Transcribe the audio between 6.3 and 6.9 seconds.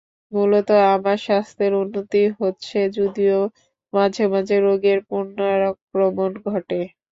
ঘটে।